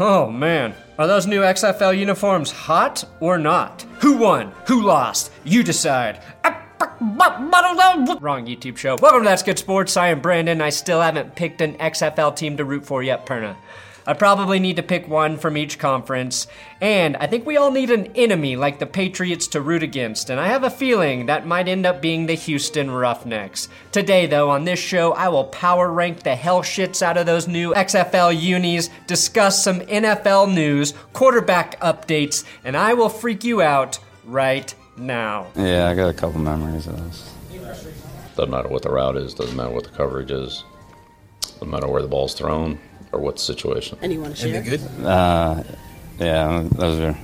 [0.00, 3.82] Oh man, are those new XFL uniforms hot or not?
[3.98, 4.52] Who won?
[4.68, 5.32] Who lost?
[5.42, 6.22] You decide.
[8.20, 8.94] Wrong YouTube show.
[9.02, 9.96] Welcome to That's Good Sports.
[9.96, 10.60] I am Brandon.
[10.60, 13.56] I still haven't picked an XFL team to root for yet, Perna.
[14.08, 16.46] I probably need to pick one from each conference,
[16.80, 20.40] and I think we all need an enemy like the Patriots to root against, and
[20.40, 23.68] I have a feeling that might end up being the Houston Roughnecks.
[23.92, 27.46] Today, though, on this show, I will power rank the hell shits out of those
[27.46, 33.98] new XFL unis, discuss some NFL news, quarterback updates, and I will freak you out
[34.24, 35.48] right now.
[35.54, 37.30] Yeah, I got a couple memories of those.
[38.36, 40.64] Doesn't matter what the route is, doesn't matter what the coverage is,
[41.42, 42.78] doesn't matter where the ball's thrown
[43.12, 43.98] or what situation.
[44.02, 44.62] And you want to share?
[44.62, 44.80] good?
[45.04, 45.62] Uh,
[46.18, 47.16] yeah, those are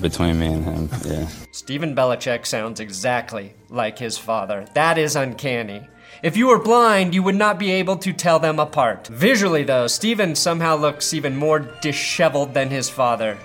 [0.00, 0.88] between me and him.
[1.04, 1.28] Yeah.
[1.52, 4.66] Stephen Belichick sounds exactly like his father.
[4.74, 5.86] That is uncanny.
[6.22, 9.08] If you were blind, you would not be able to tell them apart.
[9.08, 13.36] Visually, though, Stephen somehow looks even more disheveled than his father.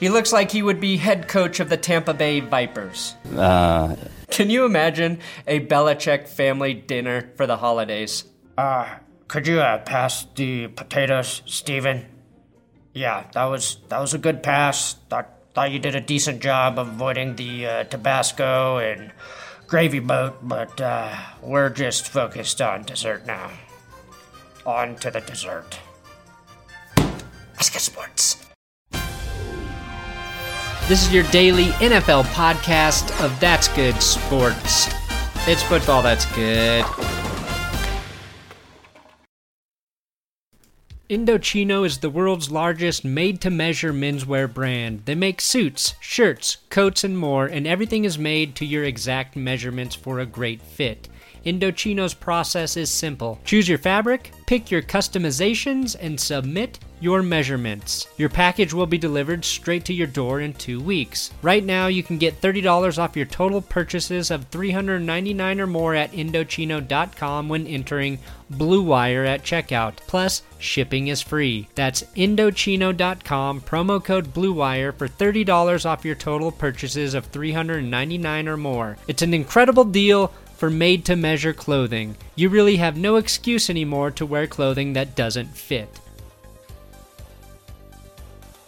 [0.00, 3.14] He looks like he would be head coach of the Tampa Bay Vipers.
[3.36, 3.96] Uh,
[4.30, 8.24] Can you imagine a Belichick family dinner for the holidays?
[8.56, 8.88] Uh,
[9.32, 12.04] could you uh, pass the potatoes, Steven?
[12.92, 14.92] Yeah, that was that was a good pass.
[15.08, 19.10] Thought thought you did a decent job avoiding the uh, Tabasco and
[19.66, 23.50] gravy boat, but uh, we're just focused on dessert now.
[24.66, 25.78] On to the dessert.
[26.98, 28.36] Let's get sports.
[30.88, 34.92] This is your daily NFL podcast of That's Good Sports.
[35.48, 36.84] It's football that's good.
[41.12, 45.02] Indochino is the world's largest made to measure menswear brand.
[45.04, 49.94] They make suits, shirts, coats, and more, and everything is made to your exact measurements
[49.94, 51.10] for a great fit.
[51.44, 53.38] Indochino's process is simple.
[53.44, 58.06] Choose your fabric, pick your customizations, and submit your measurements.
[58.16, 61.32] Your package will be delivered straight to your door in two weeks.
[61.42, 66.12] Right now, you can get $30 off your total purchases of $399 or more at
[66.12, 69.96] Indochino.com when entering Blue Wire at checkout.
[70.06, 71.68] Plus, shipping is free.
[71.74, 78.56] That's Indochino.com, promo code Blue Wire for $30 off your total purchases of $399 or
[78.56, 78.96] more.
[79.08, 82.14] It's an incredible deal for made to measure clothing.
[82.36, 85.98] You really have no excuse anymore to wear clothing that doesn't fit.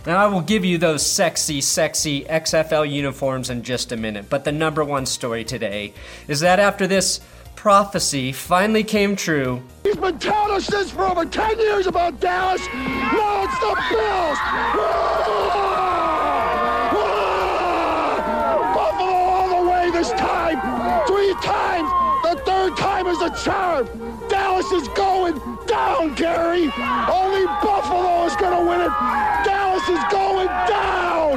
[0.06, 4.44] Now, I will give you those sexy, sexy XFL uniforms in just a minute, but
[4.44, 5.94] the number one story today
[6.28, 7.20] is that after this
[7.56, 12.60] prophecy finally came true, He's been telling us this for over 10 years about Dallas.
[12.74, 14.38] Now it's the Bills.
[18.74, 20.60] Buffalo all the way this time.
[21.06, 21.88] Three times.
[22.24, 23.88] The third time is a charm.
[24.28, 26.70] Dallas is going down, Gary.
[27.10, 29.53] Only Buffalo is going to win it.
[29.74, 31.34] Dallas is going down.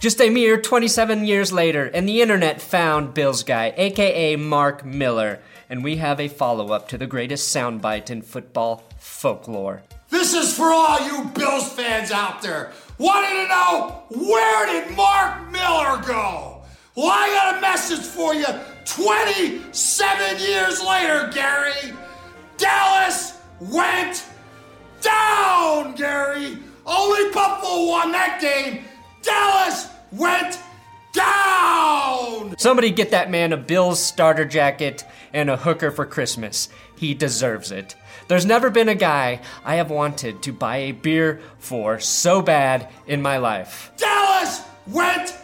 [0.00, 5.40] Just a mere 27 years later, and the internet found Bills Guy, aka Mark Miller,
[5.68, 9.82] and we have a follow up to the greatest soundbite in football folklore.
[10.08, 12.72] This is for all you Bills fans out there.
[12.96, 16.62] Wanting to know where did Mark Miller go?
[16.94, 18.46] Well, I got a message for you
[18.86, 21.92] 27 years later, Gary.
[22.56, 24.24] Dallas went
[25.02, 26.58] down, Gary.
[26.88, 28.84] Only Buffalo won that game.
[29.22, 30.58] Dallas went
[31.12, 32.56] down.
[32.56, 35.04] Somebody get that man a Bills starter jacket
[35.34, 36.70] and a hooker for Christmas.
[36.96, 37.94] He deserves it.
[38.28, 42.88] There's never been a guy I have wanted to buy a beer for so bad
[43.06, 43.92] in my life.
[43.98, 45.34] Dallas went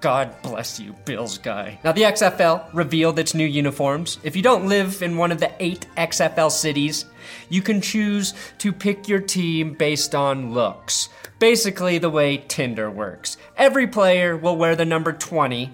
[0.00, 1.78] God bless you, Bills guy.
[1.82, 4.18] Now, the XFL revealed its new uniforms.
[4.22, 7.06] If you don't live in one of the eight XFL cities,
[7.48, 11.08] you can choose to pick your team based on looks.
[11.38, 13.38] Basically, the way Tinder works.
[13.56, 15.70] Every player will wear the number 20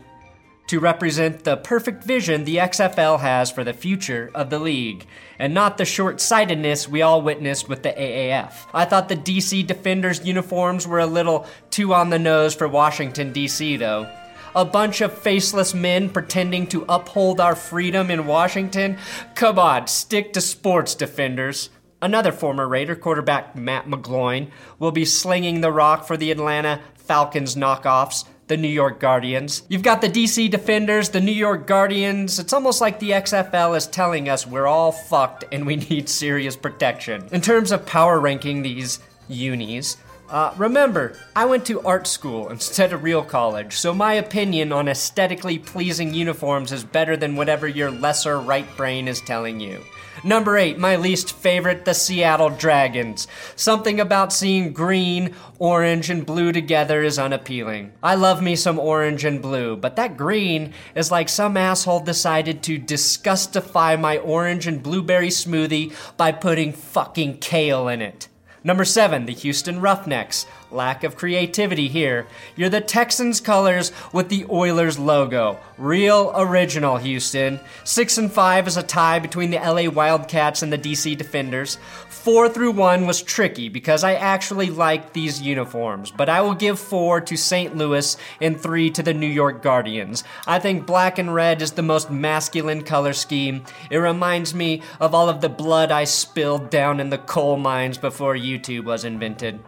[0.71, 5.05] to represent the perfect vision the XFL has for the future of the league,
[5.37, 8.53] and not the short sightedness we all witnessed with the AAF.
[8.73, 13.33] I thought the DC Defenders uniforms were a little too on the nose for Washington,
[13.33, 14.09] D.C., though.
[14.55, 18.97] A bunch of faceless men pretending to uphold our freedom in Washington?
[19.35, 21.71] Come on, stick to sports, defenders.
[22.01, 27.57] Another former Raider quarterback, Matt McGloin, will be slinging the rock for the Atlanta Falcons
[27.57, 29.63] knockoffs, the New York Guardians.
[29.69, 32.41] You've got the DC Defenders, the New York Guardians.
[32.41, 36.57] It's almost like the XFL is telling us we're all fucked and we need serious
[36.57, 37.29] protection.
[37.31, 38.99] In terms of power ranking these
[39.29, 39.99] unis,
[40.29, 44.89] uh, remember, I went to art school instead of real college, so my opinion on
[44.89, 49.81] aesthetically pleasing uniforms is better than whatever your lesser right brain is telling you.
[50.23, 53.27] Number eight, my least favorite, the Seattle Dragons.
[53.57, 57.93] Something about seeing green, orange, and blue together is unappealing.
[58.03, 62.63] I love me some orange and blue, but that green is like some asshole decided
[62.65, 68.29] to disgustify my orange and blueberry smoothie by putting fucking kale in it.
[68.63, 70.45] Number seven, the Houston Roughnecks.
[70.73, 72.27] Lack of creativity here.
[72.55, 75.59] You're the Texans colors with the Oilers logo.
[75.79, 77.59] Real original, Houston.
[77.85, 81.79] Six and five is a tie between the LA Wildcats and the DC Defenders.
[82.09, 86.79] Four through one was tricky because I actually liked these uniforms, but I will give
[86.79, 87.77] four to St.
[87.77, 90.23] Louis and three to the New York Guardians.
[90.47, 93.65] I think black and red is the most masculine color scheme.
[93.91, 97.99] It reminds me of all of the blood I spilled down in the coal mines
[97.99, 99.61] before YouTube was invented.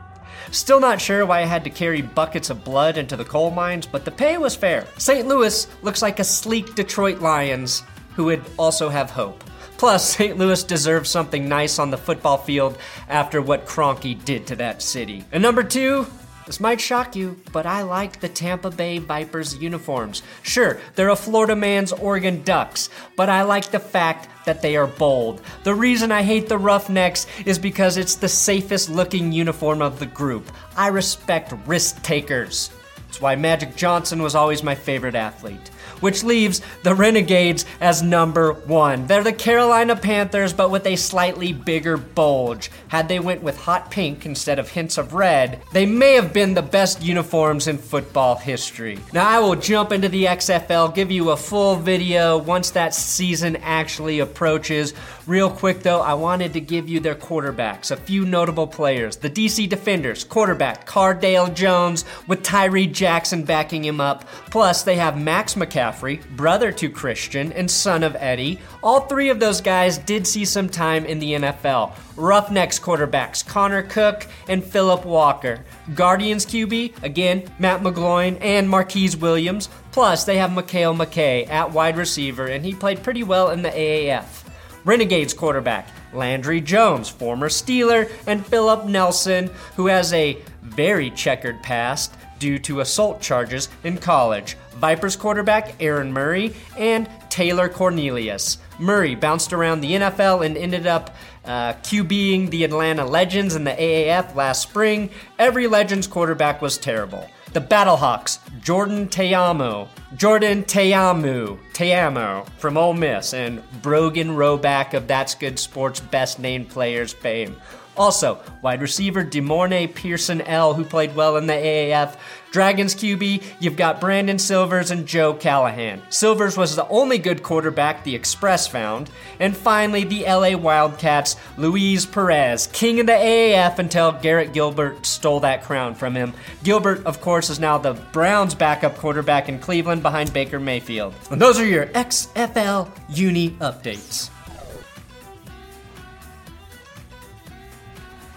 [0.50, 3.86] Still not sure why I had to carry buckets of blood into the coal mines,
[3.86, 4.86] but the pay was fair.
[4.98, 5.26] St.
[5.26, 7.82] Louis looks like a sleek Detroit Lions
[8.14, 9.42] who would also have hope.
[9.78, 10.38] Plus, St.
[10.38, 12.78] Louis deserves something nice on the football field
[13.08, 15.24] after what Kroenke did to that city.
[15.32, 16.06] And number two,
[16.52, 20.22] this might shock you, but I like the Tampa Bay Vipers uniforms.
[20.42, 24.86] Sure, they're a Florida man's Oregon Ducks, but I like the fact that they are
[24.86, 25.40] bold.
[25.64, 30.04] The reason I hate the Roughnecks is because it's the safest looking uniform of the
[30.04, 30.52] group.
[30.76, 32.70] I respect risk takers.
[32.96, 35.70] That's why Magic Johnson was always my favorite athlete
[36.02, 39.06] which leaves the Renegades as number one.
[39.06, 42.70] They're the Carolina Panthers, but with a slightly bigger bulge.
[42.88, 46.54] Had they went with hot pink instead of hints of red, they may have been
[46.54, 48.98] the best uniforms in football history.
[49.12, 53.56] Now I will jump into the XFL, give you a full video once that season
[53.56, 54.92] actually approaches.
[55.24, 59.16] Real quick though, I wanted to give you their quarterbacks, a few notable players.
[59.16, 64.24] The DC Defenders, quarterback Cardale Jones with Tyree Jackson backing him up.
[64.50, 68.58] Plus, they have Max McCaffrey, brother to Christian and son of Eddie.
[68.82, 71.94] All three of those guys did see some time in the NFL.
[72.16, 75.64] Roughnecks quarterbacks Connor Cook and Philip Walker.
[75.94, 79.68] Guardians QB, again, Matt McGloin and Marquise Williams.
[79.92, 83.70] Plus, they have Mekale McKay at wide receiver, and he played pretty well in the
[83.70, 84.41] AAF.
[84.84, 92.14] Renegades quarterback Landry Jones, former Steeler, and Philip Nelson, who has a very checkered past
[92.38, 94.56] due to assault charges in college.
[94.72, 98.58] Vipers quarterback Aaron Murray and Taylor Cornelius.
[98.78, 101.14] Murray bounced around the NFL and ended up
[101.44, 105.10] uh, QBing the Atlanta Legends in the AAF last spring.
[105.38, 107.28] Every Legends quarterback was terrible.
[107.52, 109.86] The Battlehawks, Jordan Ta'amu,
[110.16, 116.68] Jordan Ta'amu, Ta'amu from Ole Miss, and Brogan Roback of That's Good Sports Best Named
[116.68, 117.56] Players fame.
[117.96, 122.16] Also, wide receiver De'Mornay Pierson-El, who played well in the AAF.
[122.50, 126.02] Dragons QB, you've got Brandon Silvers and Joe Callahan.
[126.10, 129.10] Silvers was the only good quarterback the Express found.
[129.40, 135.40] And finally, the LA Wildcats, Luis Perez, king of the AAF until Garrett Gilbert stole
[135.40, 136.34] that crown from him.
[136.62, 141.14] Gilbert, of course, is now the Browns' backup quarterback in Cleveland behind Baker Mayfield.
[141.30, 144.30] And those are your XFL Uni updates.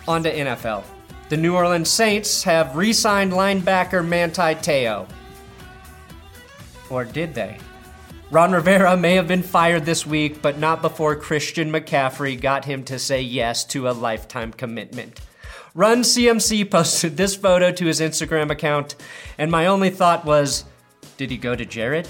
[0.07, 0.83] On to NFL.
[1.29, 5.07] The New Orleans Saints have re signed linebacker Manti Te'o.
[6.89, 7.57] Or did they?
[8.31, 12.83] Ron Rivera may have been fired this week, but not before Christian McCaffrey got him
[12.85, 15.21] to say yes to a lifetime commitment.
[15.73, 18.95] Run CMC posted this photo to his Instagram account,
[19.37, 20.65] and my only thought was
[21.17, 22.07] did he go to Jared?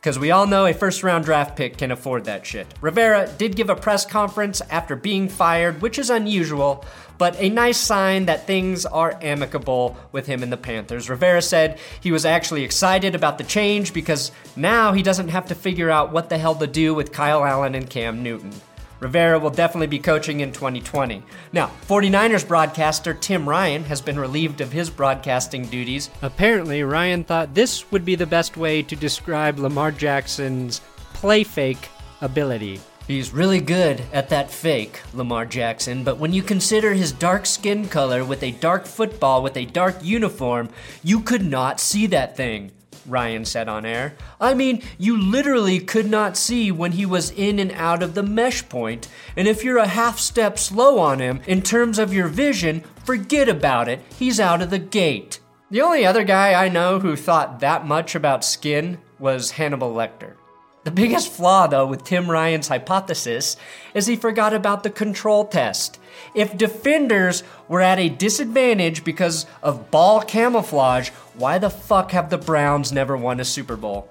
[0.00, 2.66] Because we all know a first round draft pick can afford that shit.
[2.80, 6.86] Rivera did give a press conference after being fired, which is unusual,
[7.18, 11.10] but a nice sign that things are amicable with him and the Panthers.
[11.10, 15.54] Rivera said he was actually excited about the change because now he doesn't have to
[15.54, 18.52] figure out what the hell to do with Kyle Allen and Cam Newton.
[19.00, 21.22] Rivera will definitely be coaching in 2020.
[21.52, 26.10] Now, 49ers broadcaster Tim Ryan has been relieved of his broadcasting duties.
[26.22, 30.80] Apparently, Ryan thought this would be the best way to describe Lamar Jackson's
[31.14, 31.88] play fake
[32.20, 32.80] ability.
[33.06, 37.88] He's really good at that fake, Lamar Jackson, but when you consider his dark skin
[37.88, 40.68] color with a dark football with a dark uniform,
[41.02, 42.70] you could not see that thing.
[43.06, 44.14] Ryan said on air.
[44.40, 48.22] I mean, you literally could not see when he was in and out of the
[48.22, 52.28] mesh point, and if you're a half step slow on him in terms of your
[52.28, 55.40] vision, forget about it, he's out of the gate.
[55.70, 60.34] The only other guy I know who thought that much about skin was Hannibal Lecter.
[60.82, 63.56] The biggest flaw, though, with Tim Ryan's hypothesis
[63.92, 66.00] is he forgot about the control test.
[66.34, 72.36] If defenders were at a disadvantage because of ball camouflage, why the fuck have the
[72.36, 74.06] Browns never won a Super Bowl?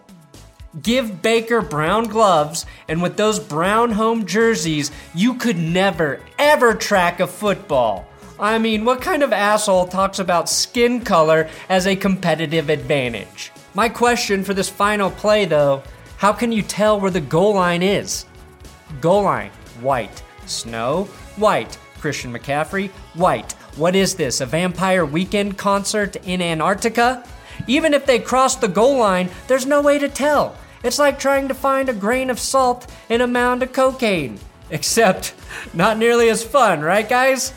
[0.82, 7.20] Give Baker brown gloves, and with those brown home jerseys, you could never, ever track
[7.20, 8.08] a football.
[8.40, 13.52] I mean, what kind of asshole talks about skin color as a competitive advantage?
[13.76, 15.84] My question for this final play, though
[16.18, 18.26] how can you tell where the goal line is?
[19.02, 20.24] Goal line, white.
[20.48, 21.04] Snow,
[21.36, 21.78] white.
[22.00, 23.54] Christian McCaffrey, white.
[23.80, 27.24] What is this, a vampire weekend concert in Antarctica?
[27.66, 30.58] Even if they cross the goal line, there's no way to tell.
[30.84, 34.38] It's like trying to find a grain of salt in a mound of cocaine.
[34.70, 35.34] Except,
[35.74, 37.54] not nearly as fun, right, guys?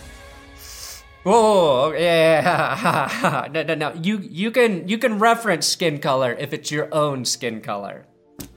[1.24, 3.92] Whoa, yeah, no, no, no.
[3.94, 8.06] You you can you can reference skin color if it's your own skin color.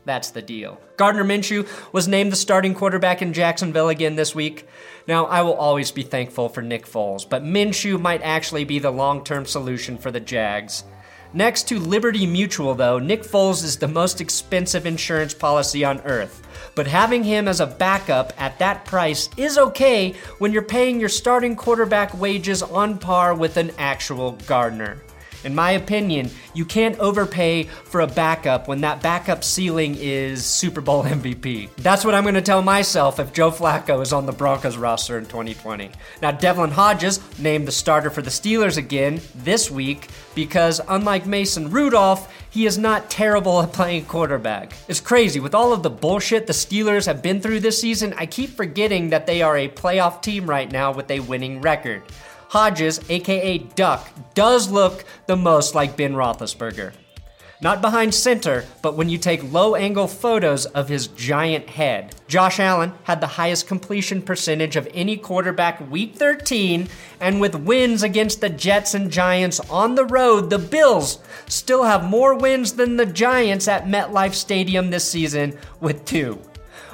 [0.06, 0.80] That's the deal.
[0.98, 4.68] Gardner Minshew was named the starting quarterback in Jacksonville again this week.
[5.08, 8.92] Now, I will always be thankful for Nick Foles, but Minshew might actually be the
[8.92, 10.84] long term solution for the Jags.
[11.34, 16.48] Next to Liberty Mutual, though, Nick Foles is the most expensive insurance policy on earth.
[16.76, 21.10] But having him as a backup at that price is okay when you're paying your
[21.10, 25.02] starting quarterback wages on par with an actual Gardner.
[25.46, 30.82] In my opinion, you can't overpay for a backup when that backup ceiling is Super
[30.82, 31.70] Bowl MVP.
[31.76, 35.20] That's what I'm going to tell myself if Joe Flacco is on the Broncos roster
[35.20, 35.92] in 2020.
[36.20, 41.70] Now, Devlin Hodges named the starter for the Steelers again this week because, unlike Mason
[41.70, 44.74] Rudolph, he is not terrible at playing quarterback.
[44.88, 45.40] It's crazy.
[45.40, 49.12] With all of the bullshit the Steelers have been through this season, I keep forgetting
[49.12, 52.02] that they are a playoff team right now with a winning record.
[52.56, 56.94] Hodges, aka Duck, does look the most like Ben Roethlisberger.
[57.60, 62.16] Not behind center, but when you take low angle photos of his giant head.
[62.30, 66.88] Josh Allen had the highest completion percentage of any quarterback week 13,
[67.20, 71.20] and with wins against the Jets and Giants on the road, the Bills
[71.50, 76.40] still have more wins than the Giants at MetLife Stadium this season with two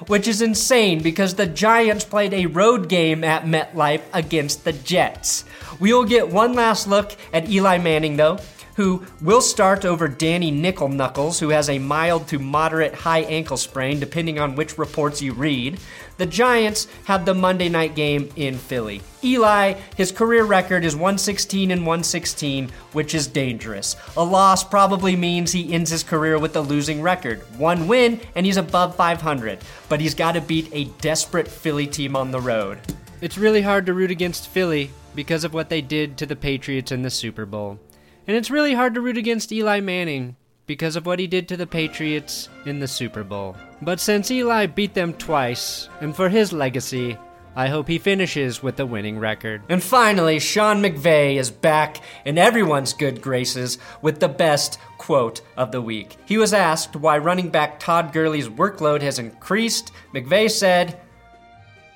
[0.07, 5.45] which is insane because the Giants played a road game at MetLife against the Jets.
[5.79, 8.39] We will get one last look at Eli Manning, though,
[8.75, 13.57] who will start over Danny Nickel Knuckles, who has a mild to moderate high ankle
[13.57, 15.79] sprain, depending on which reports you read.
[16.17, 19.01] The Giants have the Monday night game in Philly.
[19.23, 23.95] Eli, his career record is 116 and 116, which is dangerous.
[24.17, 27.39] A loss probably means he ends his career with a losing record.
[27.57, 29.59] One win, and he's above 500.
[29.89, 32.79] But he's got to beat a desperate Philly team on the road.
[33.21, 36.91] It's really hard to root against Philly because of what they did to the Patriots
[36.91, 37.79] in the Super Bowl.
[38.27, 41.57] And it's really hard to root against Eli Manning because of what he did to
[41.57, 43.55] the Patriots in the Super Bowl.
[43.81, 47.17] But since Eli beat them twice, and for his legacy,
[47.55, 49.63] I hope he finishes with a winning record.
[49.67, 55.71] And finally, Sean McVay is back in everyone's good graces with the best quote of
[55.71, 56.15] the week.
[56.25, 59.91] He was asked why running back Todd Gurley's workload has increased.
[60.13, 61.01] McVay said,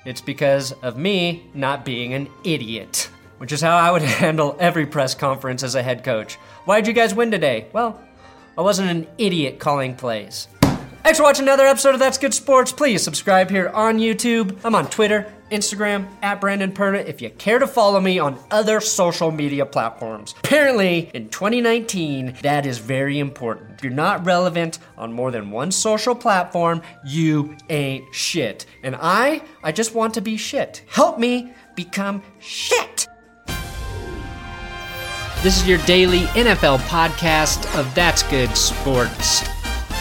[0.04, 3.08] It's because of me not being an idiot.
[3.38, 6.34] Which is how I would handle every press conference as a head coach.
[6.64, 7.68] Why'd you guys win today?
[7.72, 8.02] Well,
[8.58, 10.48] I wasn't an idiot calling plays.
[11.06, 12.72] Thanks for watching another episode of That's Good Sports.
[12.72, 14.58] Please subscribe here on YouTube.
[14.64, 18.80] I'm on Twitter, Instagram, at Brandon Perna if you care to follow me on other
[18.80, 20.34] social media platforms.
[20.40, 23.70] Apparently, in 2019, that is very important.
[23.78, 28.66] If you're not relevant on more than one social platform, you ain't shit.
[28.82, 30.82] And I, I just want to be shit.
[30.88, 33.06] Help me become shit.
[35.44, 39.48] This is your daily NFL podcast of That's Good Sports.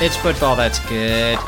[0.02, 1.40] It's football that's good.